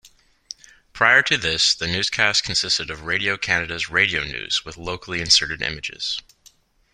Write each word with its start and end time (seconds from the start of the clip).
Prior 0.93 1.21
to 1.21 1.37
this 1.37 1.75
the 1.75 1.85
newscast 1.85 2.43
consisted 2.43 2.89
of 2.89 3.03
Radio-Canada's 3.03 3.87
radio 3.91 4.23
news 4.23 4.65
with 4.65 4.75
locally 4.75 5.21
inserted 5.21 5.61
images. 5.61 6.19